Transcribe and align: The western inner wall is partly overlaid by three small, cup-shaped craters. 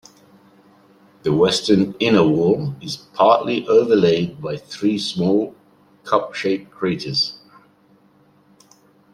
The 1.21 1.31
western 1.31 1.93
inner 1.99 2.23
wall 2.27 2.73
is 2.81 2.95
partly 3.13 3.67
overlaid 3.67 4.41
by 4.41 4.57
three 4.57 4.97
small, 4.97 5.53
cup-shaped 6.05 6.71
craters. 6.71 7.37